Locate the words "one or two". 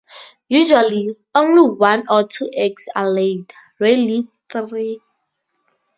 1.75-2.49